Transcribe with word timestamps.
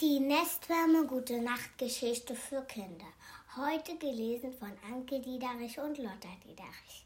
Die 0.00 0.18
Nestwärme 0.18 1.04
Gute 1.06 1.42
Nacht 1.42 1.76
Geschichte 1.76 2.34
für 2.34 2.62
Kinder. 2.62 3.04
Heute 3.54 3.98
gelesen 3.98 4.50
von 4.54 4.72
Anke 4.90 5.20
Diederich 5.20 5.78
und 5.78 5.98
Lotta 5.98 6.30
Diederich. 6.42 7.04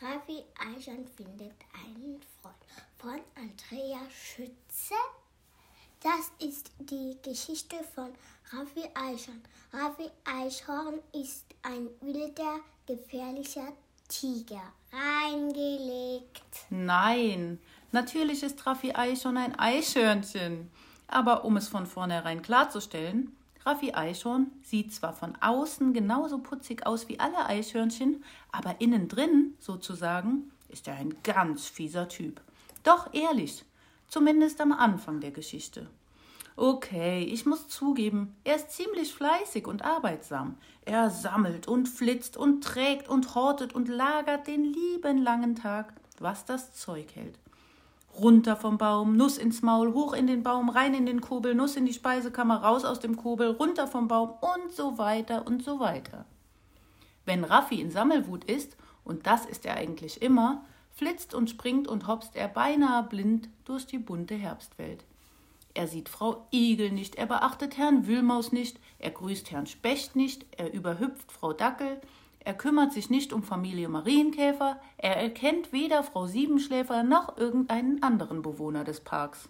Raffi 0.00 0.42
Eichhorn 0.58 1.06
findet 1.16 1.54
einen 1.72 2.20
Freund 2.40 2.56
von 2.98 3.20
Andrea 3.36 4.00
Schütze. 4.10 4.96
Das 6.00 6.32
ist 6.44 6.72
die 6.80 7.16
Geschichte 7.22 7.76
von 7.94 8.12
Raffi 8.50 8.88
Eichhorn. 8.92 9.40
Raffi 9.72 10.10
Eichhorn 10.24 10.98
ist 11.12 11.44
ein 11.62 11.90
wilder, 12.00 12.58
gefährlicher 12.88 13.72
Tiger. 14.08 14.72
Reingelegt. 14.90 16.42
Nein, 16.70 17.60
natürlich 17.92 18.42
ist 18.42 18.66
Raffi 18.66 18.92
Eichhorn 18.92 19.36
ein 19.36 19.56
Eichhörnchen. 19.56 20.72
Aber 21.12 21.44
um 21.44 21.58
es 21.58 21.68
von 21.68 21.84
vornherein 21.84 22.40
klarzustellen, 22.40 23.36
Raffi 23.66 23.92
Eichhorn 23.92 24.50
sieht 24.62 24.94
zwar 24.94 25.12
von 25.12 25.36
außen 25.42 25.92
genauso 25.92 26.38
putzig 26.38 26.86
aus 26.86 27.06
wie 27.10 27.20
alle 27.20 27.44
Eichhörnchen, 27.44 28.24
aber 28.50 28.80
innen 28.80 29.08
drin, 29.08 29.52
sozusagen, 29.60 30.50
ist 30.70 30.88
er 30.88 30.94
ein 30.94 31.14
ganz 31.22 31.66
fieser 31.66 32.08
Typ. 32.08 32.40
Doch 32.82 33.12
ehrlich, 33.12 33.62
zumindest 34.08 34.58
am 34.62 34.72
Anfang 34.72 35.20
der 35.20 35.32
Geschichte. 35.32 35.86
Okay, 36.56 37.24
ich 37.24 37.44
muss 37.44 37.68
zugeben, 37.68 38.34
er 38.42 38.56
ist 38.56 38.70
ziemlich 38.70 39.12
fleißig 39.12 39.66
und 39.66 39.84
arbeitsam. 39.84 40.56
Er 40.86 41.10
sammelt 41.10 41.68
und 41.68 41.90
flitzt 41.90 42.38
und 42.38 42.64
trägt 42.64 43.10
und 43.10 43.34
hortet 43.34 43.74
und 43.74 43.88
lagert 43.88 44.46
den 44.46 44.64
lieben 44.64 45.18
langen 45.18 45.56
Tag, 45.56 45.92
was 46.20 46.46
das 46.46 46.72
Zeug 46.72 47.14
hält. 47.14 47.38
Runter 48.14 48.56
vom 48.56 48.78
Baum, 48.78 49.16
Nuss 49.16 49.38
ins 49.38 49.62
Maul, 49.62 49.94
hoch 49.94 50.12
in 50.12 50.26
den 50.26 50.42
Baum, 50.42 50.68
rein 50.68 50.94
in 50.94 51.06
den 51.06 51.20
Kobel, 51.20 51.54
Nuss 51.54 51.76
in 51.76 51.86
die 51.86 51.94
Speisekammer, 51.94 52.62
raus 52.62 52.84
aus 52.84 53.00
dem 53.00 53.16
Kobel, 53.16 53.52
runter 53.52 53.86
vom 53.86 54.08
Baum 54.08 54.34
und 54.40 54.72
so 54.72 54.98
weiter 54.98 55.46
und 55.46 55.64
so 55.64 55.80
weiter. 55.80 56.26
Wenn 57.24 57.44
Raffi 57.44 57.80
in 57.80 57.90
Sammelwut 57.90 58.44
ist, 58.44 58.76
und 59.04 59.26
das 59.26 59.46
ist 59.46 59.64
er 59.64 59.76
eigentlich 59.76 60.20
immer, 60.20 60.64
flitzt 60.90 61.34
und 61.34 61.48
springt 61.48 61.88
und 61.88 62.06
hopst 62.06 62.36
er 62.36 62.48
beinahe 62.48 63.02
blind 63.02 63.48
durch 63.64 63.86
die 63.86 63.98
bunte 63.98 64.34
Herbstwelt. 64.34 65.04
Er 65.74 65.88
sieht 65.88 66.10
Frau 66.10 66.46
Igel 66.52 66.92
nicht, 66.92 67.14
er 67.14 67.26
beachtet 67.26 67.78
Herrn 67.78 68.06
Wühlmaus 68.06 68.52
nicht, 68.52 68.78
er 68.98 69.10
grüßt 69.10 69.50
Herrn 69.50 69.66
Specht 69.66 70.16
nicht, 70.16 70.44
er 70.58 70.72
überhüpft 70.72 71.32
Frau 71.32 71.54
Dackel, 71.54 72.00
er 72.44 72.54
kümmert 72.54 72.92
sich 72.92 73.10
nicht 73.10 73.32
um 73.32 73.42
Familie 73.42 73.88
Marienkäfer, 73.88 74.80
er 74.96 75.16
erkennt 75.16 75.72
weder 75.72 76.02
Frau 76.02 76.26
Siebenschläfer 76.26 77.02
noch 77.02 77.36
irgendeinen 77.36 78.02
anderen 78.02 78.42
Bewohner 78.42 78.84
des 78.84 79.00
Parks. 79.00 79.48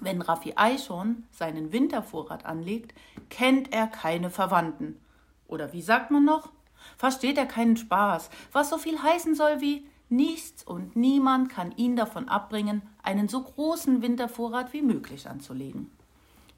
Wenn 0.00 0.22
Raffi 0.22 0.54
Eichhorn 0.56 1.26
seinen 1.30 1.72
Wintervorrat 1.72 2.44
anlegt, 2.44 2.94
kennt 3.30 3.72
er 3.72 3.86
keine 3.86 4.30
Verwandten. 4.30 5.00
Oder 5.46 5.72
wie 5.72 5.82
sagt 5.82 6.10
man 6.10 6.24
noch? 6.24 6.50
Versteht 6.96 7.38
er 7.38 7.46
keinen 7.46 7.76
Spaß, 7.76 8.28
was 8.52 8.70
so 8.70 8.78
viel 8.78 9.02
heißen 9.02 9.34
soll 9.34 9.60
wie 9.60 9.86
Nichts 10.10 10.62
und 10.62 10.96
niemand 10.96 11.48
kann 11.48 11.72
ihn 11.76 11.96
davon 11.96 12.28
abbringen, 12.28 12.82
einen 13.02 13.28
so 13.28 13.42
großen 13.42 14.02
Wintervorrat 14.02 14.72
wie 14.72 14.82
möglich 14.82 15.28
anzulegen. 15.28 15.90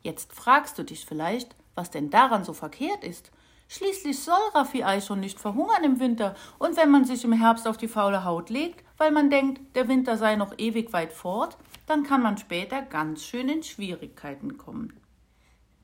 Jetzt 0.03 0.33
fragst 0.33 0.79
du 0.79 0.83
dich 0.83 1.07
vielleicht, 1.07 1.55
was 1.75 1.91
denn 1.91 2.11
daran 2.11 2.45
so 2.45 2.53
verkehrt 2.53 3.05
ist. 3.05 3.31
Schließlich 3.69 4.19
soll 4.19 4.39
Raffi 4.55 4.85
Ei 4.85 5.01
schon 5.01 5.21
nicht 5.21 5.41
verhungern 5.41 5.83
im 5.83 5.99
Winter, 5.99 6.37
und 6.59 6.77
wenn 6.77 6.91
man 6.91 7.05
sich 7.05 7.25
im 7.25 7.33
Herbst 7.33 7.67
auf 7.67 7.77
die 7.77 7.89
faule 7.89 8.25
Haut 8.25 8.49
legt, 8.49 8.85
weil 8.97 9.11
man 9.11 9.29
denkt, 9.29 9.77
der 9.77 9.89
Winter 9.89 10.17
sei 10.17 10.37
noch 10.37 10.55
ewig 10.59 10.93
weit 10.93 11.13
fort, 11.13 11.57
dann 11.87 12.05
kann 12.05 12.23
man 12.23 12.39
später 12.39 12.83
ganz 12.83 13.25
schön 13.25 13.49
in 13.49 13.63
Schwierigkeiten 13.63 14.57
kommen. 14.57 14.93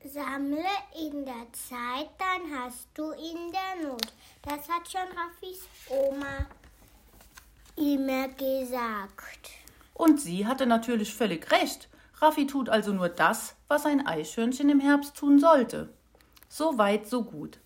Sammle 0.05 0.65
in 0.99 1.25
der 1.25 1.47
Zeit, 1.53 2.09
dann 2.17 2.59
hast 2.59 2.87
du 2.93 3.11
in 3.11 3.51
der 3.51 3.87
Not. 3.87 4.13
Das 4.41 4.67
hat 4.69 4.89
schon 4.89 5.07
Raffis 5.17 5.67
Oma 5.87 6.45
immer 7.75 8.27
gesagt. 8.29 9.49
Und 9.93 10.19
sie 10.19 10.45
hatte 10.45 10.65
natürlich 10.65 11.13
völlig 11.13 11.49
recht. 11.51 11.87
Raffi 12.19 12.47
tut 12.47 12.69
also 12.69 12.91
nur 12.91 13.09
das, 13.09 13.55
was 13.67 13.85
ein 13.85 14.05
Eichhörnchen 14.05 14.69
im 14.69 14.79
Herbst 14.79 15.15
tun 15.15 15.39
sollte. 15.39 15.93
So 16.49 16.77
weit, 16.77 17.07
so 17.07 17.23
gut. 17.23 17.59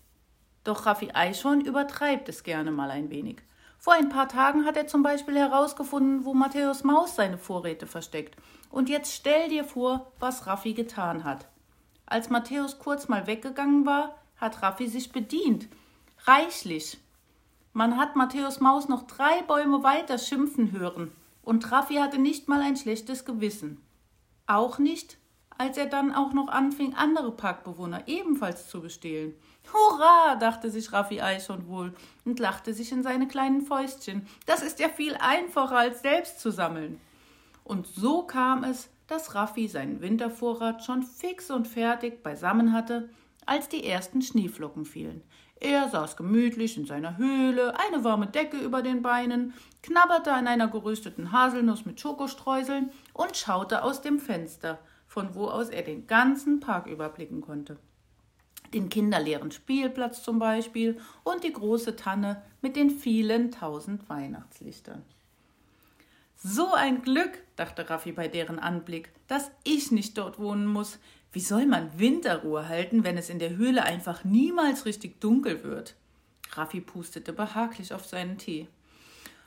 Doch 0.68 0.84
Raffi 0.84 1.12
Eichhorn 1.14 1.62
übertreibt 1.62 2.28
es 2.28 2.42
gerne 2.42 2.70
mal 2.70 2.90
ein 2.90 3.08
wenig. 3.08 3.38
Vor 3.78 3.94
ein 3.94 4.10
paar 4.10 4.28
Tagen 4.28 4.66
hat 4.66 4.76
er 4.76 4.86
zum 4.86 5.02
Beispiel 5.02 5.38
herausgefunden, 5.38 6.26
wo 6.26 6.34
Matthäus 6.34 6.84
Maus 6.84 7.16
seine 7.16 7.38
Vorräte 7.38 7.86
versteckt. 7.86 8.36
Und 8.68 8.90
jetzt 8.90 9.14
stell 9.14 9.48
dir 9.48 9.64
vor, 9.64 10.12
was 10.18 10.46
Raffi 10.46 10.74
getan 10.74 11.24
hat. 11.24 11.48
Als 12.04 12.28
Matthäus 12.28 12.78
kurz 12.78 13.08
mal 13.08 13.26
weggegangen 13.26 13.86
war, 13.86 14.16
hat 14.36 14.60
Raffi 14.60 14.88
sich 14.88 15.10
bedient. 15.10 15.68
Reichlich. 16.26 16.98
Man 17.72 17.96
hat 17.96 18.14
Matthäus 18.14 18.60
Maus 18.60 18.90
noch 18.90 19.06
drei 19.06 19.40
Bäume 19.44 19.82
weiter 19.82 20.18
schimpfen 20.18 20.72
hören, 20.72 21.12
und 21.40 21.72
Raffi 21.72 21.94
hatte 21.94 22.18
nicht 22.18 22.46
mal 22.46 22.60
ein 22.60 22.76
schlechtes 22.76 23.24
Gewissen. 23.24 23.80
Auch 24.46 24.78
nicht, 24.78 25.16
als 25.58 25.76
er 25.76 25.86
dann 25.86 26.14
auch 26.14 26.32
noch 26.32 26.48
anfing, 26.48 26.94
andere 26.94 27.32
Parkbewohner 27.32 28.04
ebenfalls 28.06 28.68
zu 28.68 28.80
bestehlen. 28.80 29.34
Hurra, 29.72 30.36
dachte 30.36 30.70
sich 30.70 30.92
Raffi 30.92 31.20
Eichhorn 31.20 31.68
wohl 31.68 31.92
und 32.24 32.38
lachte 32.38 32.72
sich 32.72 32.92
in 32.92 33.02
seine 33.02 33.28
kleinen 33.28 33.62
Fäustchen. 33.62 34.26
Das 34.46 34.62
ist 34.62 34.78
ja 34.78 34.88
viel 34.88 35.16
einfacher, 35.16 35.76
als 35.76 36.00
selbst 36.00 36.40
zu 36.40 36.50
sammeln. 36.50 37.00
Und 37.64 37.86
so 37.86 38.22
kam 38.22 38.64
es, 38.64 38.88
dass 39.08 39.34
Raffi 39.34 39.68
seinen 39.68 40.00
Wintervorrat 40.00 40.84
schon 40.84 41.02
fix 41.02 41.50
und 41.50 41.66
fertig 41.66 42.22
beisammen 42.22 42.72
hatte, 42.72 43.10
als 43.44 43.68
die 43.68 43.84
ersten 43.84 44.22
Schneeflocken 44.22 44.84
fielen. 44.84 45.22
Er 45.60 45.88
saß 45.88 46.16
gemütlich 46.16 46.76
in 46.76 46.86
seiner 46.86 47.16
Höhle, 47.16 47.74
eine 47.80 48.04
warme 48.04 48.28
Decke 48.28 48.58
über 48.58 48.80
den 48.80 49.02
Beinen, 49.02 49.54
knabberte 49.82 50.32
an 50.32 50.46
einer 50.46 50.68
gerösteten 50.68 51.32
Haselnuss 51.32 51.84
mit 51.84 52.00
Schokostreuseln 52.00 52.90
und 53.12 53.36
schaute 53.36 53.82
aus 53.82 54.00
dem 54.00 54.20
Fenster, 54.20 54.78
von 55.08 55.34
wo 55.34 55.48
aus 55.48 55.70
er 55.70 55.82
den 55.82 56.06
ganzen 56.06 56.60
Park 56.60 56.86
überblicken 56.86 57.40
konnte. 57.40 57.78
Den 58.74 58.90
kinderleeren 58.90 59.50
Spielplatz 59.50 60.22
zum 60.22 60.38
Beispiel 60.38 61.00
und 61.24 61.42
die 61.42 61.52
große 61.52 61.96
Tanne 61.96 62.42
mit 62.60 62.76
den 62.76 62.90
vielen 62.90 63.50
tausend 63.50 64.08
Weihnachtslichtern. 64.10 65.02
So 66.36 66.72
ein 66.74 67.02
Glück, 67.02 67.42
dachte 67.56 67.88
Raffi 67.88 68.12
bei 68.12 68.28
deren 68.28 68.58
Anblick, 68.58 69.10
dass 69.26 69.50
ich 69.64 69.90
nicht 69.90 70.18
dort 70.18 70.38
wohnen 70.38 70.66
muss. 70.66 70.98
Wie 71.32 71.40
soll 71.40 71.66
man 71.66 71.98
Winterruhe 71.98 72.68
halten, 72.68 73.02
wenn 73.02 73.16
es 73.16 73.30
in 73.30 73.38
der 73.38 73.56
Höhle 73.56 73.82
einfach 73.82 74.22
niemals 74.22 74.84
richtig 74.84 75.20
dunkel 75.20 75.64
wird? 75.64 75.96
Raffi 76.52 76.80
pustete 76.80 77.32
behaglich 77.32 77.92
auf 77.92 78.04
seinen 78.04 78.38
Tee. 78.38 78.68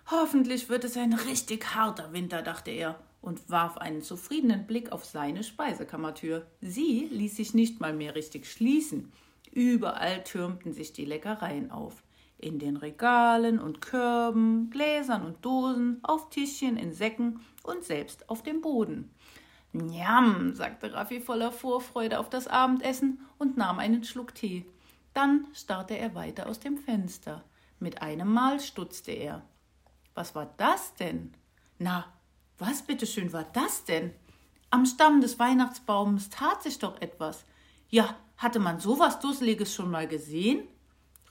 Hoffentlich 0.09 0.67
wird 0.67 0.83
es 0.83 0.97
ein 0.97 1.13
richtig 1.13 1.75
harter 1.75 2.11
Winter, 2.11 2.41
dachte 2.41 2.71
er 2.71 2.99
und 3.21 3.49
warf 3.49 3.77
einen 3.77 4.01
zufriedenen 4.01 4.65
Blick 4.65 4.91
auf 4.91 5.05
seine 5.05 5.43
Speisekammertür. 5.43 6.47
Sie 6.59 7.07
ließ 7.11 7.35
sich 7.35 7.53
nicht 7.53 7.79
mal 7.79 7.93
mehr 7.93 8.15
richtig 8.15 8.47
schließen. 8.51 9.11
Überall 9.51 10.23
türmten 10.23 10.73
sich 10.73 10.93
die 10.93 11.05
Leckereien 11.05 11.71
auf. 11.71 12.03
In 12.37 12.57
den 12.57 12.77
Regalen 12.77 13.59
und 13.59 13.81
Körben, 13.81 14.71
Gläsern 14.71 15.23
und 15.23 15.45
Dosen, 15.45 15.99
auf 16.01 16.29
Tischchen, 16.29 16.77
in 16.77 16.93
Säcken 16.93 17.41
und 17.63 17.83
selbst 17.83 18.29
auf 18.29 18.41
dem 18.41 18.61
Boden. 18.61 19.11
Njam, 19.73 20.55
sagte 20.55 20.91
Raffi 20.91 21.21
voller 21.21 21.51
Vorfreude 21.51 22.19
auf 22.19 22.29
das 22.29 22.47
Abendessen 22.47 23.19
und 23.37 23.57
nahm 23.57 23.79
einen 23.79 24.03
Schluck 24.03 24.33
Tee. 24.33 24.65
Dann 25.13 25.45
starrte 25.53 25.97
er 25.97 26.15
weiter 26.15 26.47
aus 26.47 26.59
dem 26.59 26.77
Fenster. 26.77 27.43
Mit 27.79 28.01
einem 28.01 28.31
Mal 28.31 28.59
stutzte 28.59 29.11
er. 29.11 29.43
Was 30.13 30.35
war 30.35 30.53
das 30.57 30.95
denn? 30.95 31.33
Na, 31.77 32.05
was 32.61 32.83
bitteschön 32.83 33.33
war 33.33 33.45
das 33.53 33.85
denn? 33.85 34.13
Am 34.69 34.85
Stamm 34.85 35.19
des 35.19 35.39
Weihnachtsbaums 35.39 36.29
tat 36.29 36.61
sich 36.61 36.77
doch 36.79 37.01
etwas. 37.01 37.43
Ja, 37.89 38.15
hatte 38.37 38.59
man 38.59 38.79
sowas 38.79 39.19
Dusseliges 39.19 39.73
schon 39.73 39.89
mal 39.89 40.07
gesehen? 40.07 40.67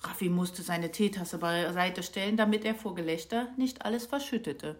Raffi 0.03 0.29
musste 0.29 0.63
seine 0.63 0.91
Teetasse 0.91 1.39
beiseite 1.39 2.03
stellen, 2.03 2.37
damit 2.37 2.65
er 2.65 2.75
vor 2.75 2.95
Gelächter 2.95 3.49
nicht 3.57 3.85
alles 3.85 4.07
verschüttete. 4.07 4.77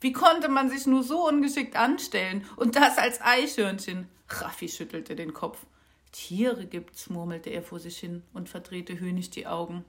Wie 0.00 0.12
konnte 0.12 0.48
man 0.48 0.68
sich 0.68 0.86
nur 0.86 1.02
so 1.02 1.28
ungeschickt 1.28 1.76
anstellen? 1.76 2.44
Und 2.56 2.76
das 2.76 2.98
als 2.98 3.20
Eichhörnchen? 3.20 4.08
Raffi 4.28 4.68
schüttelte 4.68 5.14
den 5.14 5.32
Kopf. 5.32 5.64
Tiere 6.10 6.66
gibt's, 6.66 7.08
murmelte 7.08 7.50
er 7.50 7.62
vor 7.62 7.78
sich 7.78 7.98
hin 7.98 8.22
und 8.32 8.48
verdrehte 8.48 8.98
höhnisch 8.98 9.30
die 9.30 9.46
Augen. 9.46 9.84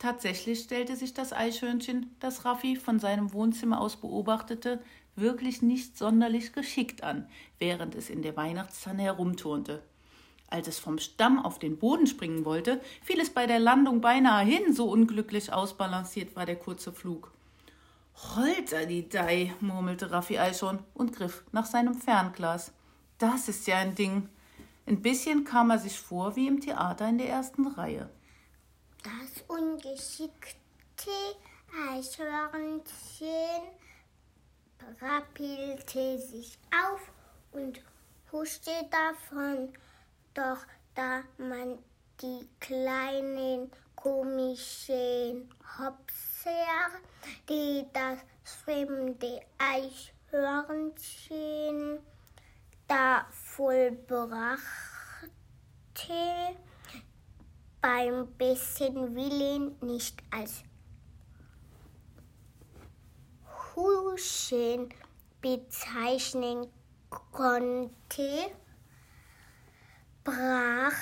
Tatsächlich 0.00 0.60
stellte 0.60 0.96
sich 0.96 1.12
das 1.12 1.34
Eichhörnchen, 1.34 2.16
das 2.20 2.46
Raffi 2.46 2.74
von 2.74 2.98
seinem 2.98 3.34
Wohnzimmer 3.34 3.82
aus 3.82 3.96
beobachtete, 3.96 4.80
wirklich 5.14 5.60
nicht 5.60 5.98
sonderlich 5.98 6.54
geschickt 6.54 7.04
an, 7.04 7.28
während 7.58 7.94
es 7.94 8.08
in 8.08 8.22
der 8.22 8.34
Weihnachtstanne 8.34 9.02
herumturnte. 9.02 9.82
Als 10.48 10.68
es 10.68 10.78
vom 10.78 10.98
Stamm 10.98 11.38
auf 11.38 11.58
den 11.58 11.76
Boden 11.76 12.06
springen 12.06 12.46
wollte, 12.46 12.80
fiel 13.02 13.20
es 13.20 13.28
bei 13.28 13.46
der 13.46 13.58
Landung 13.58 14.00
beinahe 14.00 14.42
hin, 14.42 14.72
so 14.72 14.88
unglücklich 14.88 15.52
ausbalanciert 15.52 16.34
war 16.34 16.46
der 16.46 16.56
kurze 16.56 16.94
Flug. 16.94 17.30
Holter 18.34 18.86
die 18.86 19.06
Dei, 19.06 19.52
murmelte 19.60 20.10
Raffi 20.10 20.38
Eichhorn 20.38 20.78
und 20.94 21.14
griff 21.14 21.44
nach 21.52 21.66
seinem 21.66 21.92
Fernglas. 21.92 22.72
Das 23.18 23.50
ist 23.50 23.66
ja 23.66 23.76
ein 23.76 23.94
Ding. 23.94 24.30
Ein 24.86 25.02
bisschen 25.02 25.44
kam 25.44 25.68
er 25.68 25.78
sich 25.78 26.00
vor 26.00 26.36
wie 26.36 26.46
im 26.46 26.62
Theater 26.62 27.06
in 27.06 27.18
der 27.18 27.28
ersten 27.28 27.66
Reihe. 27.66 28.08
Das 29.02 29.42
ungeschickte 29.48 31.10
Eichhörnchen 31.88 32.82
rappelte 35.00 36.18
sich 36.18 36.58
auf 36.70 37.00
und 37.52 37.80
huschte 38.30 38.70
davon. 38.90 39.72
Doch 40.34 40.58
da 40.94 41.22
man 41.38 41.78
die 42.20 42.46
kleinen 42.60 43.70
komischen 43.96 45.50
Hopser, 45.78 46.90
die 47.48 47.86
das 47.94 48.18
fremde 48.44 49.40
Eichhörnchen 49.58 51.00
da 52.86 53.26
vollbrachte, 53.30 54.60
beim 57.80 58.26
besten 58.36 59.14
Willen 59.14 59.76
nicht 59.80 60.22
als 60.30 60.62
Huschen 63.74 64.88
bezeichnen 65.40 66.66
konnte, 67.08 68.50
brach 70.24 70.92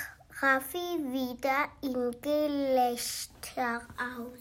Raffi 0.41 0.77
wieder 0.77 1.67
in 1.81 2.11
Gelächter 2.21 3.81
aus. 3.97 4.39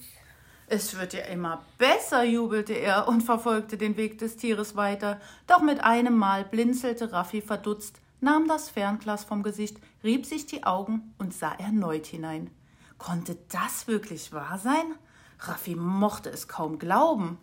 Es 0.69 0.97
wird 0.97 1.15
ja 1.15 1.25
immer 1.25 1.65
besser, 1.79 2.23
jubelte 2.23 2.75
er 2.75 3.09
und 3.09 3.23
verfolgte 3.23 3.79
den 3.79 3.97
Weg 3.97 4.19
des 4.19 4.37
Tieres 4.37 4.77
weiter. 4.77 5.21
Doch 5.47 5.63
mit 5.63 5.83
einem 5.83 6.17
Mal 6.17 6.45
blinzelte 6.45 7.11
Raffi 7.11 7.41
verdutzt, 7.41 8.01
nahm 8.21 8.49
das 8.49 8.69
Fernglas 8.69 9.25
vom 9.25 9.43
Gesicht, 9.43 9.79
rieb 10.03 10.27
sich 10.27 10.47
die 10.47 10.65
Augen 10.65 11.15
und 11.19 11.35
sah 11.35 11.53
erneut 11.53 12.07
hinein. 12.07 12.51
Konnte 12.99 13.37
das 13.51 13.87
wirklich 13.87 14.33
wahr 14.33 14.59
sein? 14.59 14.95
Raffi 15.41 15.77
mochte 15.77 16.31
es 16.31 16.49
kaum 16.49 16.79
glauben. 16.79 17.39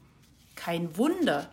Kein 0.56 0.98
Wunder, 0.98 1.50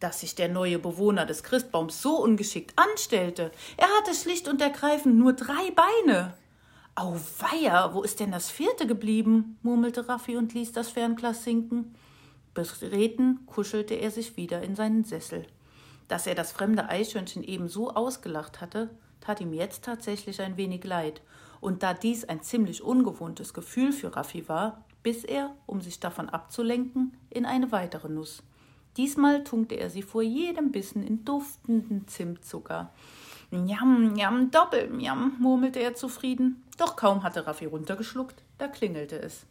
dass 0.00 0.20
sich 0.20 0.34
der 0.34 0.48
neue 0.48 0.78
Bewohner 0.78 1.26
des 1.26 1.42
Christbaums 1.42 2.02
so 2.02 2.16
ungeschickt 2.16 2.72
anstellte. 2.76 3.52
Er 3.76 3.88
hatte 3.98 4.14
schlicht 4.14 4.48
und 4.48 4.60
ergreifend 4.60 5.16
nur 5.16 5.32
drei 5.32 5.70
Beine. 5.70 6.34
Auweia, 6.94 7.94
wo 7.94 8.02
ist 8.02 8.20
denn 8.20 8.32
das 8.32 8.50
vierte 8.50 8.86
geblieben? 8.86 9.58
murmelte 9.62 10.08
Raffi 10.08 10.36
und 10.36 10.52
ließ 10.52 10.72
das 10.72 10.90
Fernglas 10.90 11.44
sinken. 11.44 11.94
Betreten 12.54 13.46
kuschelte 13.46 13.94
er 13.94 14.10
sich 14.10 14.36
wieder 14.36 14.62
in 14.62 14.76
seinen 14.76 15.04
Sessel. 15.04 15.46
Dass 16.12 16.26
er 16.26 16.34
das 16.34 16.52
fremde 16.52 16.90
Eichhörnchen 16.90 17.42
eben 17.42 17.70
so 17.70 17.88
ausgelacht 17.94 18.60
hatte, 18.60 18.90
tat 19.22 19.40
ihm 19.40 19.54
jetzt 19.54 19.82
tatsächlich 19.84 20.42
ein 20.42 20.58
wenig 20.58 20.84
leid. 20.84 21.22
Und 21.62 21.82
da 21.82 21.94
dies 21.94 22.26
ein 22.26 22.42
ziemlich 22.42 22.82
ungewohntes 22.82 23.54
Gefühl 23.54 23.92
für 23.92 24.14
Raffi 24.14 24.46
war, 24.46 24.84
biss 25.02 25.24
er, 25.24 25.56
um 25.64 25.80
sich 25.80 26.00
davon 26.00 26.28
abzulenken, 26.28 27.16
in 27.30 27.46
eine 27.46 27.72
weitere 27.72 28.10
Nuss. 28.10 28.42
Diesmal 28.98 29.42
tunkte 29.42 29.76
er 29.76 29.88
sie 29.88 30.02
vor 30.02 30.20
jedem 30.20 30.70
Bissen 30.70 31.02
in 31.02 31.24
duftenden 31.24 32.06
Zimtzucker. 32.06 32.92
Njam, 33.50 34.12
njam, 34.12 34.50
doppelmjam, 34.50 35.36
murmelte 35.38 35.80
er 35.80 35.94
zufrieden. 35.94 36.62
Doch 36.76 36.96
kaum 36.96 37.22
hatte 37.22 37.46
Raffi 37.46 37.64
runtergeschluckt, 37.64 38.42
da 38.58 38.68
klingelte 38.68 39.18
es. 39.18 39.46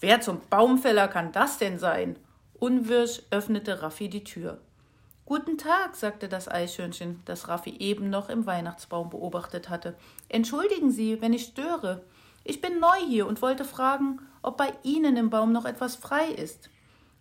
Wer 0.00 0.22
zum 0.22 0.40
Baumfäller 0.48 1.08
kann 1.08 1.32
das 1.32 1.58
denn 1.58 1.78
sein? 1.78 2.16
Unwirsch 2.54 3.20
öffnete 3.30 3.82
Raffi 3.82 4.08
die 4.08 4.24
Tür. 4.24 4.58
Guten 5.24 5.56
Tag, 5.56 5.94
sagte 5.94 6.28
das 6.28 6.48
Eichhörnchen, 6.48 7.22
das 7.24 7.46
Raffi 7.46 7.76
eben 7.78 8.10
noch 8.10 8.28
im 8.28 8.44
Weihnachtsbaum 8.44 9.08
beobachtet 9.08 9.68
hatte. 9.68 9.96
Entschuldigen 10.28 10.90
Sie, 10.90 11.20
wenn 11.20 11.32
ich 11.32 11.44
störe. 11.44 12.02
Ich 12.42 12.60
bin 12.60 12.80
neu 12.80 12.98
hier 13.08 13.28
und 13.28 13.40
wollte 13.40 13.64
fragen, 13.64 14.20
ob 14.42 14.56
bei 14.56 14.72
Ihnen 14.82 15.16
im 15.16 15.30
Baum 15.30 15.52
noch 15.52 15.64
etwas 15.64 15.94
frei 15.94 16.26
ist. 16.26 16.70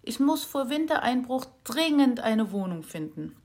Ich 0.01 0.19
muss 0.19 0.43
vor 0.43 0.69
Wintereinbruch 0.69 1.45
dringend 1.63 2.21
eine 2.21 2.51
Wohnung 2.51 2.81
finden. 2.81 3.35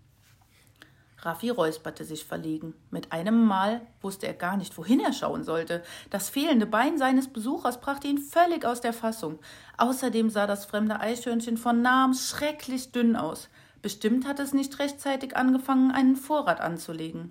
Raffi 1.18 1.50
räusperte 1.50 2.04
sich 2.04 2.24
verlegen. 2.24 2.72
Mit 2.90 3.12
einem 3.12 3.44
Mal 3.44 3.82
wusste 4.00 4.26
er 4.26 4.34
gar 4.34 4.56
nicht, 4.56 4.78
wohin 4.78 5.00
er 5.00 5.12
schauen 5.12 5.44
sollte. 5.44 5.82
Das 6.08 6.30
fehlende 6.30 6.66
Bein 6.66 6.96
seines 6.96 7.28
Besuchers 7.28 7.80
brachte 7.80 8.08
ihn 8.08 8.18
völlig 8.18 8.64
aus 8.64 8.80
der 8.80 8.94
Fassung. 8.94 9.38
Außerdem 9.76 10.30
sah 10.30 10.46
das 10.46 10.64
fremde 10.64 10.98
Eichhörnchen 10.98 11.58
von 11.58 11.82
nahem 11.82 12.14
schrecklich 12.14 12.92
dünn 12.92 13.16
aus. 13.16 13.50
Bestimmt 13.86 14.26
hat 14.26 14.40
es 14.40 14.52
nicht 14.52 14.80
rechtzeitig 14.80 15.36
angefangen, 15.36 15.92
einen 15.92 16.16
Vorrat 16.16 16.60
anzulegen. 16.60 17.30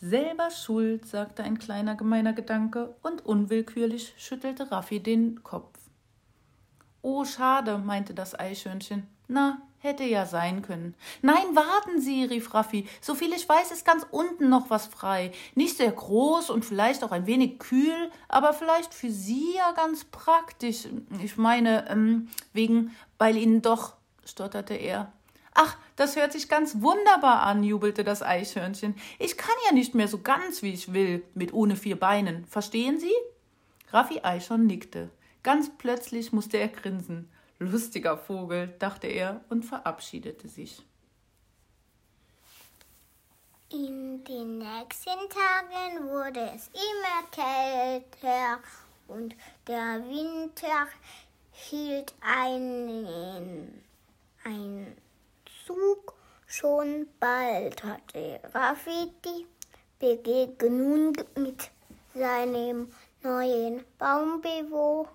Selber 0.00 0.50
schuld, 0.50 1.04
sagte 1.04 1.44
ein 1.44 1.58
kleiner 1.58 1.96
gemeiner 1.96 2.32
Gedanke, 2.32 2.94
und 3.02 3.26
unwillkürlich 3.26 4.14
schüttelte 4.16 4.72
Raffi 4.72 5.00
den 5.00 5.42
Kopf. 5.42 5.78
Oh, 7.02 7.26
schade, 7.26 7.76
meinte 7.76 8.14
das 8.14 8.34
Eichhörnchen. 8.34 9.06
Na, 9.28 9.60
hätte 9.80 10.04
ja 10.04 10.24
sein 10.24 10.62
können. 10.62 10.94
Nein, 11.20 11.54
warten 11.54 12.00
Sie, 12.00 12.24
rief 12.24 12.54
Raffi. 12.54 12.88
Soviel 13.02 13.34
ich 13.34 13.46
weiß, 13.46 13.70
ist 13.70 13.84
ganz 13.84 14.06
unten 14.10 14.48
noch 14.48 14.70
was 14.70 14.86
frei. 14.86 15.30
Nicht 15.54 15.76
sehr 15.76 15.92
groß 15.92 16.48
und 16.48 16.64
vielleicht 16.64 17.04
auch 17.04 17.12
ein 17.12 17.26
wenig 17.26 17.58
kühl, 17.58 18.10
aber 18.28 18.54
vielleicht 18.54 18.94
für 18.94 19.10
Sie 19.10 19.56
ja 19.56 19.72
ganz 19.72 20.06
praktisch. 20.06 20.88
Ich 21.22 21.36
meine, 21.36 21.86
ähm, 21.90 22.30
wegen, 22.54 22.96
weil 23.18 23.36
Ihnen 23.36 23.60
doch, 23.60 23.92
stotterte 24.24 24.72
er. 24.72 25.12
Ach, 25.54 25.76
das 25.96 26.16
hört 26.16 26.32
sich 26.32 26.48
ganz 26.48 26.80
wunderbar 26.80 27.42
an, 27.42 27.62
jubelte 27.62 28.04
das 28.04 28.22
Eichhörnchen. 28.22 28.94
Ich 29.18 29.36
kann 29.36 29.54
ja 29.66 29.74
nicht 29.74 29.94
mehr 29.94 30.08
so 30.08 30.18
ganz, 30.18 30.62
wie 30.62 30.72
ich 30.72 30.92
will, 30.92 31.24
mit 31.34 31.52
ohne 31.52 31.76
vier 31.76 31.98
Beinen. 31.98 32.44
Verstehen 32.46 32.98
Sie? 32.98 33.12
Raffi 33.90 34.20
Eichhorn 34.22 34.66
nickte. 34.66 35.10
Ganz 35.42 35.70
plötzlich 35.76 36.32
musste 36.32 36.58
er 36.58 36.68
grinsen. 36.68 37.28
Lustiger 37.58 38.16
Vogel, 38.16 38.74
dachte 38.78 39.06
er 39.06 39.44
und 39.48 39.64
verabschiedete 39.64 40.48
sich. 40.48 40.82
In 43.72 44.24
den 44.24 44.58
nächsten 44.58 45.28
Tagen 45.28 46.08
wurde 46.08 46.50
es 46.54 46.70
immer 46.74 47.28
kälter 47.30 48.58
und 49.06 49.36
der 49.66 50.02
Winter 50.08 50.88
hielt 51.52 52.14
einen, 52.20 53.82
einen 54.44 54.96
Zug. 55.70 56.14
Schon 56.48 57.06
bald 57.20 57.84
hatte 57.84 58.40
Raffi 58.52 59.12
die 59.24 59.46
Begegnung 60.00 61.12
mit 61.36 61.70
seinem 62.12 62.92
neuen 63.22 63.84
Baumbewohner 63.96 65.06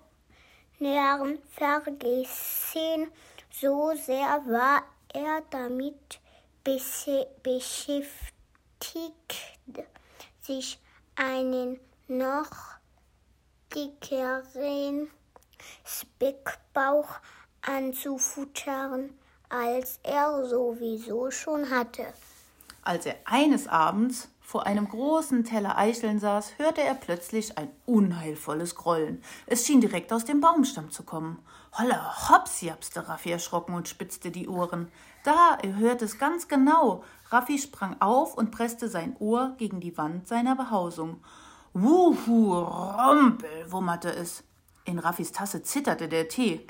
vergessen. 1.50 3.12
So 3.50 3.92
sehr 3.96 4.42
war 4.46 4.82
er 5.12 5.42
damit 5.50 6.20
beschäftigt, 6.64 8.16
sich 10.40 10.80
einen 11.16 11.78
noch 12.08 12.78
dickeren 13.74 15.10
Speckbauch 15.84 17.20
anzufuttern, 17.60 19.18
als 19.56 19.98
er 20.02 20.44
sowieso 20.44 21.30
schon 21.30 21.70
hatte. 21.70 22.04
Als 22.82 23.06
er 23.06 23.16
eines 23.24 23.66
Abends 23.66 24.28
vor 24.40 24.66
einem 24.66 24.88
großen 24.88 25.44
Teller 25.44 25.76
Eicheln 25.76 26.20
saß, 26.20 26.58
hörte 26.58 26.82
er 26.82 26.94
plötzlich 26.94 27.58
ein 27.58 27.68
unheilvolles 27.84 28.74
Grollen. 28.76 29.22
Es 29.46 29.66
schien 29.66 29.80
direkt 29.80 30.12
aus 30.12 30.24
dem 30.24 30.40
Baumstamm 30.40 30.90
zu 30.90 31.02
kommen. 31.02 31.38
Holla, 31.76 32.14
hops, 32.28 32.60
japste 32.60 33.08
Raffi 33.08 33.30
erschrocken 33.32 33.74
und 33.74 33.88
spitzte 33.88 34.30
die 34.30 34.48
Ohren. 34.48 34.88
Da, 35.24 35.58
er 35.62 35.76
hörte 35.76 36.04
es 36.04 36.18
ganz 36.18 36.46
genau. 36.46 37.02
Raffi 37.30 37.58
sprang 37.58 38.00
auf 38.00 38.34
und 38.34 38.52
presste 38.52 38.88
sein 38.88 39.16
Ohr 39.18 39.54
gegen 39.58 39.80
die 39.80 39.98
Wand 39.98 40.28
seiner 40.28 40.54
Behausung. 40.54 41.24
Wuhu, 41.72 42.54
Rompel, 42.54 43.72
wummerte 43.72 44.10
es. 44.10 44.44
In 44.84 45.00
Raffis 45.00 45.32
Tasse 45.32 45.62
zitterte 45.64 46.08
der 46.08 46.28
Tee. 46.28 46.66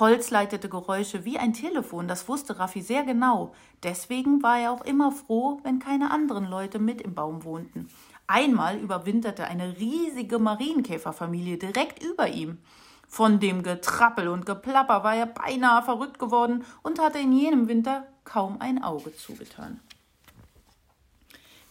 Holz 0.00 0.30
leitete 0.30 0.68
Geräusche 0.68 1.24
wie 1.24 1.38
ein 1.38 1.52
Telefon, 1.52 2.06
das 2.06 2.28
wusste 2.28 2.58
Raffi 2.58 2.82
sehr 2.82 3.02
genau. 3.02 3.52
Deswegen 3.82 4.42
war 4.42 4.58
er 4.58 4.72
auch 4.72 4.84
immer 4.84 5.10
froh, 5.10 5.60
wenn 5.64 5.78
keine 5.78 6.10
anderen 6.10 6.44
Leute 6.44 6.78
mit 6.78 7.00
im 7.00 7.14
Baum 7.14 7.44
wohnten. 7.44 7.88
Einmal 8.26 8.78
überwinterte 8.78 9.44
eine 9.44 9.78
riesige 9.78 10.38
Marienkäferfamilie 10.38 11.56
direkt 11.56 12.02
über 12.02 12.28
ihm. 12.28 12.58
Von 13.08 13.40
dem 13.40 13.62
Getrappel 13.62 14.28
und 14.28 14.44
Geplapper 14.44 15.02
war 15.02 15.14
er 15.14 15.26
beinahe 15.26 15.82
verrückt 15.82 16.18
geworden 16.18 16.64
und 16.82 17.00
hatte 17.00 17.18
in 17.18 17.32
jenem 17.32 17.66
Winter 17.66 18.06
kaum 18.24 18.60
ein 18.60 18.84
Auge 18.84 19.16
zugetan. 19.16 19.80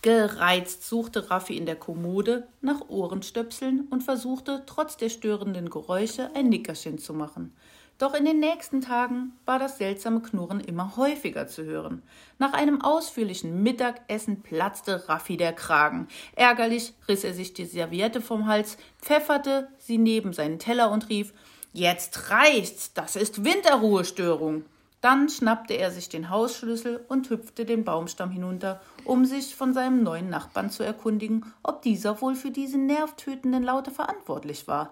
Gereizt 0.01 0.87
suchte 0.87 1.29
Raffi 1.29 1.57
in 1.57 1.65
der 1.65 1.75
Kommode 1.75 2.47
nach 2.61 2.89
Ohrenstöpseln 2.89 3.87
und 3.89 4.03
versuchte, 4.03 4.63
trotz 4.65 4.97
der 4.97 5.09
störenden 5.09 5.69
Geräusche, 5.69 6.31
ein 6.33 6.49
Nickerchen 6.49 6.97
zu 6.97 7.13
machen. 7.13 7.53
Doch 7.97 8.13
in 8.13 8.25
den 8.25 8.39
nächsten 8.39 8.81
Tagen 8.81 9.33
war 9.45 9.57
das 9.57 9.79
seltsame 9.79 10.21
Knurren 10.21 10.59
immer 10.59 10.97
häufiger 10.97 11.47
zu 11.47 11.63
hören. 11.63 12.03
Nach 12.37 12.53
einem 12.53 12.81
ausführlichen 12.81 13.63
Mittagessen 13.63 14.43
platzte 14.43 15.09
Raffi 15.09 15.35
der 15.35 15.53
Kragen. 15.53 16.07
Ärgerlich 16.35 16.93
riss 17.07 17.23
er 17.23 17.33
sich 17.33 17.53
die 17.53 17.65
Serviette 17.65 18.21
vom 18.21 18.45
Hals, 18.45 18.77
pfefferte 19.01 19.67
sie 19.79 19.97
neben 19.97 20.31
seinen 20.33 20.59
Teller 20.59 20.91
und 20.91 21.09
rief 21.09 21.33
Jetzt 21.73 22.29
reicht's, 22.29 22.93
das 22.93 23.15
ist 23.15 23.43
Winterruhestörung. 23.43 24.65
Dann 25.01 25.29
schnappte 25.29 25.75
er 25.75 25.91
sich 25.91 26.09
den 26.09 26.29
Hausschlüssel 26.29 27.03
und 27.07 27.29
hüpfte 27.29 27.65
den 27.65 27.83
Baumstamm 27.83 28.31
hinunter, 28.31 28.81
um 29.05 29.25
sich 29.25 29.55
von 29.55 29.73
seinem 29.73 30.01
neuen 30.01 30.29
Nachbarn 30.29 30.71
zu 30.71 30.83
erkundigen, 30.83 31.53
ob 31.61 31.81
dieser 31.83 32.19
wohl 32.21 32.35
für 32.35 32.51
diese 32.51 32.77
nervtötenden 32.77 33.63
Laute 33.63 33.91
verantwortlich 33.91 34.67
war. 34.67 34.91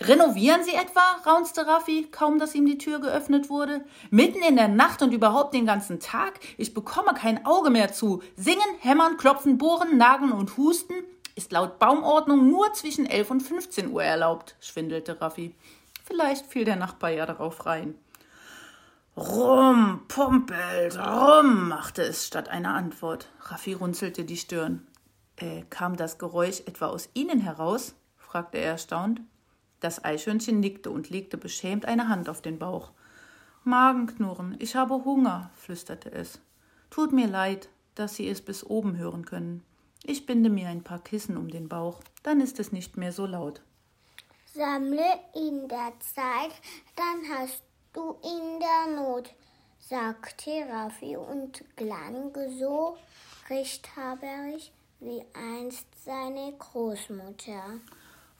Renovieren 0.00 0.62
Sie 0.64 0.74
etwa? 0.74 1.00
raunzte 1.26 1.66
Raffi, 1.66 2.08
kaum 2.10 2.38
dass 2.38 2.54
ihm 2.54 2.66
die 2.66 2.78
Tür 2.78 3.00
geöffnet 3.00 3.48
wurde. 3.48 3.84
Mitten 4.10 4.42
in 4.42 4.56
der 4.56 4.68
Nacht 4.68 5.02
und 5.02 5.12
überhaupt 5.12 5.54
den 5.54 5.66
ganzen 5.66 6.00
Tag? 6.00 6.40
Ich 6.58 6.74
bekomme 6.74 7.14
kein 7.14 7.46
Auge 7.46 7.70
mehr 7.70 7.92
zu. 7.92 8.22
Singen, 8.36 8.60
hämmern, 8.80 9.16
klopfen, 9.16 9.58
bohren, 9.58 9.96
nageln 9.96 10.32
und 10.32 10.56
husten 10.56 10.94
ist 11.34 11.52
laut 11.52 11.78
Baumordnung 11.78 12.48
nur 12.48 12.72
zwischen 12.74 13.06
11 13.06 13.30
und 13.30 13.40
15 13.40 13.90
Uhr 13.90 14.04
erlaubt, 14.04 14.56
schwindelte 14.60 15.20
Raffi. 15.20 15.54
Vielleicht 16.04 16.46
fiel 16.46 16.64
der 16.64 16.76
Nachbar 16.76 17.10
ja 17.10 17.26
darauf 17.26 17.66
rein. 17.66 17.94
Rum, 19.16 20.02
pumpelt, 20.08 20.98
rum, 20.98 21.68
machte 21.68 22.02
es 22.02 22.26
statt 22.26 22.48
einer 22.48 22.74
Antwort. 22.74 23.28
Raffi 23.40 23.72
runzelte 23.72 24.24
die 24.24 24.36
Stirn. 24.36 24.86
Äh, 25.36 25.62
kam 25.70 25.96
das 25.96 26.18
Geräusch 26.18 26.60
etwa 26.66 26.86
aus 26.86 27.08
Ihnen 27.14 27.40
heraus? 27.40 27.94
fragte 28.16 28.58
er 28.58 28.72
erstaunt. 28.72 29.20
Das 29.84 30.02
Eichhörnchen 30.02 30.60
nickte 30.60 30.90
und 30.90 31.10
legte 31.10 31.36
beschämt 31.36 31.84
eine 31.84 32.08
Hand 32.08 32.30
auf 32.30 32.40
den 32.40 32.58
Bauch. 32.58 32.92
Magenknurren, 33.64 34.56
ich 34.58 34.76
habe 34.76 35.04
Hunger, 35.04 35.50
flüsterte 35.56 36.10
es. 36.10 36.40
Tut 36.88 37.12
mir 37.12 37.26
leid, 37.26 37.68
dass 37.94 38.16
Sie 38.16 38.26
es 38.26 38.40
bis 38.40 38.64
oben 38.64 38.96
hören 38.96 39.26
können. 39.26 39.62
Ich 40.02 40.24
binde 40.24 40.48
mir 40.48 40.70
ein 40.70 40.82
paar 40.82 41.00
Kissen 41.00 41.36
um 41.36 41.50
den 41.50 41.68
Bauch, 41.68 42.00
dann 42.22 42.40
ist 42.40 42.58
es 42.60 42.72
nicht 42.72 42.96
mehr 42.96 43.12
so 43.12 43.26
laut. 43.26 43.60
Sammle 44.54 45.20
in 45.34 45.68
der 45.68 45.92
Zeit, 46.00 46.54
dann 46.96 47.36
hast 47.36 47.62
du 47.92 48.16
in 48.22 48.60
der 48.60 49.02
Not, 49.02 49.34
sagte 49.80 50.64
Raffi 50.66 51.14
und 51.18 51.62
klang 51.76 52.32
so 52.58 52.96
rechthaberisch 53.50 54.72
wie 55.00 55.22
einst 55.34 55.88
seine 56.02 56.54
Großmutter. 56.58 57.80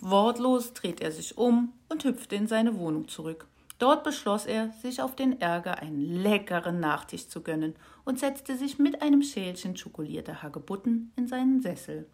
Wortlos 0.01 0.75
dreht 0.75 1.01
er 1.01 1.13
sich 1.13 1.39
um 1.39 1.73
und 1.89 2.05
hüpfte 2.05 2.37
in 2.37 2.47
seine 2.47 2.79
Wohnung 2.79 3.09
zurück. 3.09 3.47
Dort 3.79 4.05
beschloss 4.05 4.47
er, 4.47 4.71
sich 4.83 5.03
auf 5.03 5.17
den 5.17 5.41
Ärger 5.41 5.81
einen 5.81 6.23
leckeren 6.23 6.81
Nachtisch 6.81 7.29
zu 7.29 7.43
gönnen 7.43 7.75
und 8.05 8.19
setzte 8.19 8.57
sich 8.57 8.79
mit 8.79 9.03
einem 9.03 9.23
Schälchen 9.23 9.77
schokolierter 9.77 10.43
Hagebutten 10.43 11.13
in 11.17 11.27
seinen 11.27 11.61
Sessel. 11.61 12.07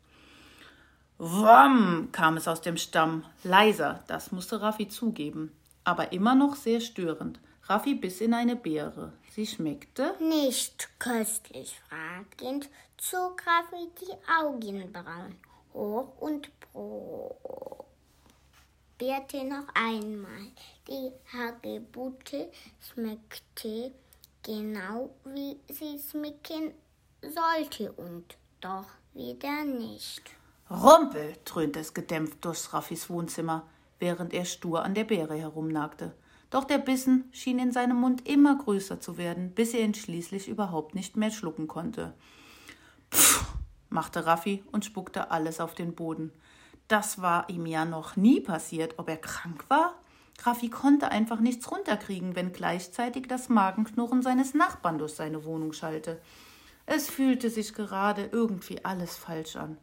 Wam 1.18 2.08
kam 2.12 2.38
es 2.38 2.48
aus 2.48 2.62
dem 2.62 2.78
Stamm, 2.78 3.24
leiser, 3.44 4.02
das 4.06 4.32
musste 4.32 4.62
Raffi 4.62 4.88
zugeben, 4.88 5.52
aber 5.84 6.12
immer 6.12 6.34
noch 6.34 6.56
sehr 6.56 6.80
störend. 6.80 7.40
Raffi 7.64 7.94
biss 7.94 8.22
in 8.22 8.32
eine 8.32 8.56
Beere. 8.56 9.12
Sie 9.30 9.46
schmeckte 9.46 10.14
nicht 10.18 10.88
köstlich. 10.98 11.78
Fragend 11.88 12.68
zog 12.96 13.42
Raffi 13.46 13.90
die 14.00 14.42
Augenbrauen 14.42 15.36
hoch 15.74 16.16
und 16.18 16.50
probierte 19.00 19.44
noch 19.44 19.66
einmal. 19.72 20.52
Die 20.86 21.10
Hagebutte 21.32 22.50
schmeckte 22.80 23.92
genau 24.42 25.08
wie 25.24 25.56
sie 25.72 25.98
schmecken 25.98 26.74
sollte 27.22 27.92
und 27.92 28.36
doch 28.60 28.84
wieder 29.14 29.64
nicht. 29.64 30.22
Rumpel, 30.70 31.34
dröhnte 31.46 31.80
es 31.80 31.94
gedämpft 31.94 32.44
durch 32.44 32.72
Raffis 32.74 33.08
Wohnzimmer, 33.08 33.66
während 33.98 34.34
er 34.34 34.44
stur 34.44 34.84
an 34.84 34.94
der 34.94 35.04
Beere 35.04 35.34
herumnagte. 35.34 36.12
Doch 36.50 36.64
der 36.64 36.78
Bissen 36.78 37.24
schien 37.32 37.58
in 37.58 37.72
seinem 37.72 37.96
Mund 37.96 38.28
immer 38.28 38.58
größer 38.58 39.00
zu 39.00 39.16
werden, 39.16 39.52
bis 39.54 39.72
er 39.72 39.80
ihn 39.80 39.94
schließlich 39.94 40.46
überhaupt 40.46 40.94
nicht 40.94 41.16
mehr 41.16 41.30
schlucken 41.30 41.68
konnte. 41.68 42.12
Pff, 43.10 43.46
machte 43.88 44.26
Raffi 44.26 44.62
und 44.72 44.84
spuckte 44.84 45.30
alles 45.30 45.58
auf 45.58 45.74
den 45.74 45.94
Boden. 45.94 46.32
Das 46.90 47.22
war 47.22 47.48
ihm 47.48 47.66
ja 47.66 47.84
noch 47.84 48.16
nie 48.16 48.40
passiert. 48.40 48.94
Ob 48.98 49.08
er 49.08 49.16
krank 49.16 49.64
war? 49.68 49.94
Raffi 50.42 50.70
konnte 50.70 51.12
einfach 51.12 51.38
nichts 51.38 51.70
runterkriegen, 51.70 52.34
wenn 52.34 52.52
gleichzeitig 52.52 53.28
das 53.28 53.48
Magenknurren 53.48 54.22
seines 54.22 54.54
Nachbarn 54.54 54.98
durch 54.98 55.12
seine 55.12 55.44
Wohnung 55.44 55.72
schallte. 55.72 56.20
Es 56.86 57.08
fühlte 57.08 57.48
sich 57.48 57.74
gerade 57.74 58.28
irgendwie 58.32 58.84
alles 58.84 59.16
falsch 59.16 59.54
an. 59.54 59.78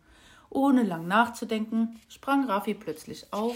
Ohne 0.49 0.83
lang 0.83 1.07
nachzudenken, 1.07 1.97
sprang 2.09 2.43
Raffi 2.43 2.73
plötzlich 2.73 3.31
auf 3.31 3.55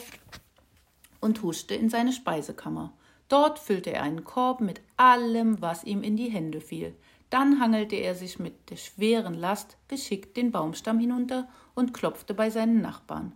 und 1.19 1.41
huschte 1.43 1.75
in 1.75 1.89
seine 1.89 2.13
Speisekammer. 2.13 2.93
Dort 3.27 3.59
füllte 3.59 3.91
er 3.91 4.03
einen 4.03 4.23
Korb 4.23 4.61
mit 4.61 4.79
allem, 4.95 5.61
was 5.61 5.83
ihm 5.83 6.03
in 6.03 6.15
die 6.15 6.29
Hände 6.29 6.61
fiel. 6.61 6.95
Dann 7.29 7.59
hangelte 7.59 7.97
er 7.97 8.15
sich 8.15 8.39
mit 8.39 8.69
der 8.69 8.77
schweren 8.77 9.33
Last 9.33 9.75
geschickt 9.89 10.37
den 10.37 10.53
Baumstamm 10.53 10.99
hinunter 10.99 11.49
und 11.75 11.93
klopfte 11.93 12.33
bei 12.33 12.49
seinen 12.49 12.79
Nachbarn. 12.79 13.33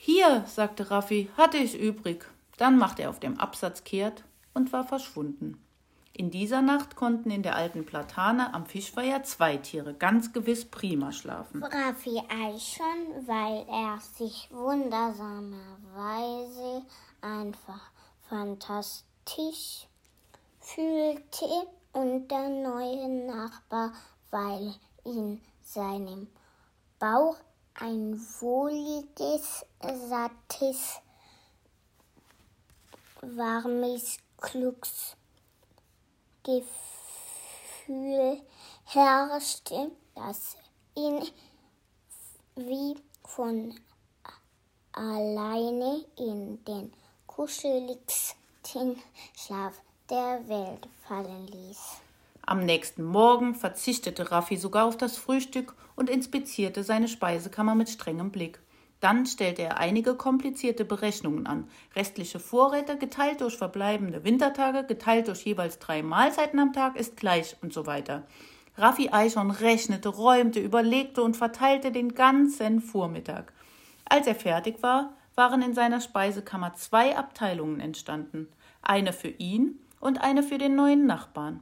Hier, 0.00 0.44
sagte 0.46 0.92
Raffi, 0.92 1.28
hatte 1.36 1.56
ich 1.56 1.76
übrig. 1.76 2.24
Dann 2.56 2.78
machte 2.78 3.02
er 3.02 3.10
auf 3.10 3.18
dem 3.18 3.36
Absatz 3.38 3.82
kehrt 3.82 4.22
und 4.54 4.72
war 4.72 4.84
verschwunden. 4.84 5.60
In 6.12 6.30
dieser 6.30 6.62
Nacht 6.62 6.94
konnten 6.94 7.32
in 7.32 7.42
der 7.42 7.56
alten 7.56 7.84
Platane 7.84 8.54
am 8.54 8.64
Fischfeuer 8.64 9.24
zwei 9.24 9.56
Tiere 9.56 9.94
ganz 9.94 10.32
gewiss 10.32 10.64
prima 10.64 11.10
schlafen. 11.10 11.64
Raffi 11.64 12.22
Eichhorn, 12.28 13.26
weil 13.26 13.66
er 13.68 13.98
sich 14.16 14.48
wundersamerweise 14.52 16.82
einfach 17.20 17.90
fantastisch 18.28 19.88
fühlte 20.60 21.66
und 21.92 22.28
der 22.28 22.48
neue 22.48 23.26
Nachbar, 23.26 23.92
weil 24.30 24.74
in 25.04 25.40
seinem 25.60 26.28
Bauch 27.00 27.36
ein 27.80 28.20
wohliges, 28.40 29.64
sattes, 30.08 31.00
warmes 33.20 34.18
Glücksgefühl 34.38 35.16
herrschte, 38.84 39.92
das 40.14 40.56
ihn 40.96 41.28
wie 42.56 42.96
von 43.24 43.78
alleine 44.92 46.04
in 46.16 46.64
den 46.64 46.92
kuscheligsten 47.26 49.00
Schlaf 49.36 49.80
der 50.10 50.48
Welt 50.48 50.88
fallen 51.06 51.46
ließ. 51.46 52.00
Am 52.48 52.60
nächsten 52.60 53.04
Morgen 53.04 53.54
verzichtete 53.54 54.32
Raffi 54.32 54.56
sogar 54.56 54.86
auf 54.86 54.96
das 54.96 55.18
Frühstück 55.18 55.74
und 55.96 56.08
inspizierte 56.08 56.82
seine 56.82 57.06
Speisekammer 57.06 57.74
mit 57.74 57.90
strengem 57.90 58.30
Blick. 58.30 58.58
Dann 59.00 59.26
stellte 59.26 59.60
er 59.60 59.76
einige 59.76 60.14
komplizierte 60.14 60.86
Berechnungen 60.86 61.46
an. 61.46 61.68
Restliche 61.94 62.40
Vorräte 62.40 62.96
geteilt 62.96 63.42
durch 63.42 63.58
verbleibende 63.58 64.24
Wintertage, 64.24 64.84
geteilt 64.84 65.28
durch 65.28 65.42
jeweils 65.42 65.78
drei 65.78 66.02
Mahlzeiten 66.02 66.58
am 66.58 66.72
Tag 66.72 66.96
ist 66.96 67.18
gleich 67.18 67.54
und 67.60 67.74
so 67.74 67.84
weiter. 67.84 68.26
Raffi 68.78 69.10
Eichhorn 69.10 69.50
rechnete, 69.50 70.08
räumte, 70.08 70.58
überlegte 70.58 71.22
und 71.22 71.36
verteilte 71.36 71.92
den 71.92 72.14
ganzen 72.14 72.80
Vormittag. 72.80 73.52
Als 74.06 74.26
er 74.26 74.34
fertig 74.34 74.82
war, 74.82 75.12
waren 75.34 75.60
in 75.60 75.74
seiner 75.74 76.00
Speisekammer 76.00 76.72
zwei 76.76 77.14
Abteilungen 77.14 77.80
entstanden. 77.80 78.48
Eine 78.80 79.12
für 79.12 79.28
ihn 79.28 79.78
und 80.00 80.22
eine 80.22 80.42
für 80.42 80.56
den 80.56 80.76
neuen 80.76 81.04
Nachbarn. 81.04 81.60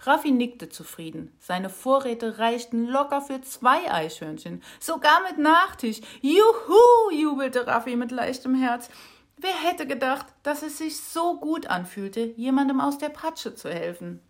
Raffi 0.00 0.30
nickte 0.30 0.68
zufrieden. 0.68 1.34
Seine 1.38 1.70
Vorräte 1.70 2.38
reichten 2.38 2.86
locker 2.86 3.22
für 3.22 3.40
zwei 3.40 3.90
Eichhörnchen, 3.90 4.62
sogar 4.80 5.22
mit 5.22 5.38
Nachtisch. 5.38 6.00
Juhu, 6.20 7.10
jubelte 7.12 7.66
Raffi 7.66 7.96
mit 7.96 8.10
leichtem 8.10 8.54
Herz. 8.54 8.90
Wer 9.36 9.54
hätte 9.54 9.86
gedacht, 9.86 10.26
dass 10.42 10.62
es 10.62 10.78
sich 10.78 11.00
so 11.00 11.38
gut 11.38 11.66
anfühlte, 11.66 12.20
jemandem 12.36 12.80
aus 12.80 12.98
der 12.98 13.08
Patsche 13.08 13.54
zu 13.54 13.68
helfen? 13.72 14.20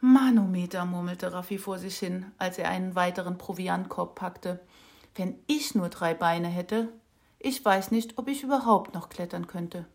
Manometer, 0.00 0.84
murmelte 0.84 1.32
Raffi 1.32 1.58
vor 1.58 1.78
sich 1.78 1.98
hin, 1.98 2.26
als 2.38 2.58
er 2.58 2.68
einen 2.68 2.94
weiteren 2.94 3.38
Proviantkorb 3.38 4.14
packte. 4.14 4.60
Wenn 5.14 5.38
ich 5.46 5.74
nur 5.74 5.88
drei 5.90 6.14
Beine 6.14 6.48
hätte, 6.48 6.88
ich 7.38 7.64
weiß 7.64 7.90
nicht, 7.90 8.18
ob 8.18 8.28
ich 8.28 8.42
überhaupt 8.42 8.94
noch 8.94 9.08
klettern 9.08 9.46
könnte. 9.46 9.86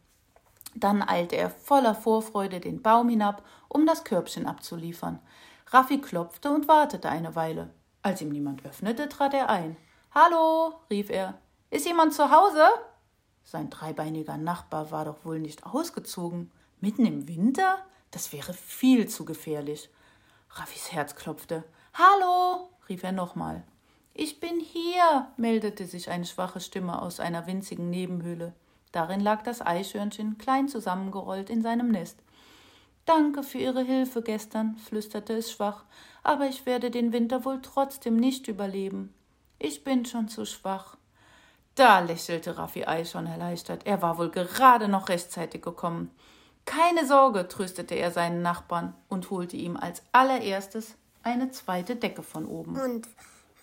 Dann 0.79 1.01
eilte 1.01 1.35
er 1.35 1.49
voller 1.49 1.95
Vorfreude 1.95 2.59
den 2.59 2.83
Baum 2.83 3.09
hinab, 3.09 3.43
um 3.67 3.87
das 3.87 4.03
Körbchen 4.03 4.45
abzuliefern. 4.45 5.19
Raffi 5.71 5.99
klopfte 5.99 6.51
und 6.51 6.67
wartete 6.67 7.09
eine 7.09 7.35
Weile. 7.35 7.73
Als 8.03 8.21
ihm 8.21 8.29
niemand 8.29 8.63
öffnete, 8.63 9.09
trat 9.09 9.33
er 9.33 9.49
ein. 9.49 9.75
Hallo, 10.13 10.75
rief 10.91 11.09
er. 11.09 11.33
Ist 11.71 11.87
jemand 11.87 12.13
zu 12.13 12.29
Hause? 12.29 12.63
Sein 13.43 13.71
dreibeiniger 13.71 14.37
Nachbar 14.37 14.91
war 14.91 15.05
doch 15.05 15.25
wohl 15.25 15.39
nicht 15.39 15.65
ausgezogen. 15.65 16.51
Mitten 16.79 17.07
im 17.07 17.27
Winter? 17.27 17.79
Das 18.11 18.31
wäre 18.31 18.53
viel 18.53 19.07
zu 19.07 19.25
gefährlich. 19.25 19.89
Raffis 20.51 20.91
Herz 20.91 21.15
klopfte. 21.15 21.63
Hallo, 21.95 22.69
rief 22.87 23.01
er 23.01 23.13
nochmal. 23.13 23.63
Ich 24.13 24.39
bin 24.39 24.59
hier, 24.59 25.27
meldete 25.37 25.87
sich 25.87 26.11
eine 26.11 26.25
schwache 26.25 26.59
Stimme 26.59 27.01
aus 27.01 27.19
einer 27.19 27.47
winzigen 27.47 27.89
Nebenhöhle. 27.89 28.53
Darin 28.97 29.19
lag 29.19 29.43
das 29.43 29.61
Eichhörnchen, 29.61 30.39
klein 30.39 30.67
zusammengerollt 30.67 31.51
in 31.51 31.61
seinem 31.61 31.89
Nest. 31.89 32.17
Danke 33.05 33.43
für 33.43 33.59
Ihre 33.59 33.83
Hilfe 33.83 34.23
gestern, 34.23 34.75
flüsterte 34.77 35.33
es 35.33 35.51
schwach, 35.51 35.83
aber 36.23 36.47
ich 36.47 36.65
werde 36.65 36.89
den 36.89 37.13
Winter 37.13 37.45
wohl 37.45 37.61
trotzdem 37.61 38.15
nicht 38.15 38.47
überleben. 38.47 39.13
Ich 39.59 39.83
bin 39.83 40.03
schon 40.05 40.29
zu 40.29 40.47
schwach. 40.47 40.97
Da 41.75 41.99
lächelte 41.99 42.57
Raffi 42.57 42.85
Eichhorn 42.85 43.27
erleichtert. 43.27 43.85
Er 43.85 44.01
war 44.01 44.17
wohl 44.17 44.31
gerade 44.31 44.87
noch 44.87 45.09
rechtzeitig 45.09 45.61
gekommen. 45.61 46.09
Keine 46.65 47.05
Sorge, 47.05 47.47
tröstete 47.47 47.93
er 47.93 48.09
seinen 48.09 48.41
Nachbarn 48.41 48.95
und 49.09 49.29
holte 49.29 49.57
ihm 49.57 49.77
als 49.77 50.01
allererstes 50.11 50.95
eine 51.21 51.51
zweite 51.51 51.97
Decke 51.97 52.23
von 52.23 52.47
oben. 52.47 52.81
Und 52.81 53.07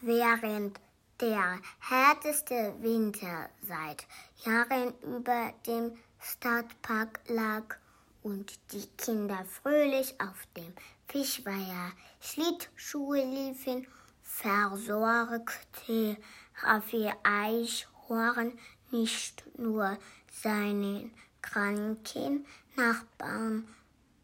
während 0.00 0.78
der 1.20 1.60
härteste 1.80 2.74
Winter 2.80 3.48
seit 3.62 4.06
Jahren 4.44 4.94
über 5.02 5.52
dem 5.66 5.96
Stadtpark 6.20 7.20
lag 7.28 7.76
und 8.22 8.58
die 8.72 8.86
Kinder 8.96 9.44
fröhlich 9.44 10.14
auf 10.20 10.46
dem 10.56 10.72
Fischweiher 11.08 11.92
Schlittschuhe 12.20 13.24
liefen, 13.24 13.86
versorgte 14.22 16.16
Raffi 16.62 17.12
Eichhorn 17.22 18.58
nicht 18.90 19.44
nur 19.58 19.98
seinen 20.32 21.12
kranken 21.42 22.46
Nachbarn, 22.76 23.68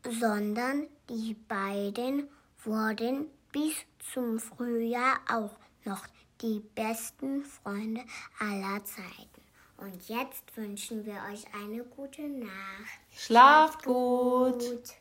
sondern 0.02 0.86
die 1.08 1.34
beiden 1.34 2.28
wurden 2.64 3.26
bis 3.52 3.74
zum 4.12 4.38
Frühjahr 4.38 5.20
auch 5.28 5.56
noch 5.84 6.06
die 6.42 6.60
besten 6.74 7.44
Freunde 7.44 8.02
aller 8.38 8.84
Zeiten. 8.84 9.40
Und 9.76 10.08
jetzt 10.08 10.56
wünschen 10.56 11.06
wir 11.06 11.20
euch 11.32 11.44
eine 11.54 11.84
gute 11.84 12.22
Nacht. 12.22 13.00
Schlaft 13.16 13.84
gut. 13.84 14.58
gut. 14.58 14.94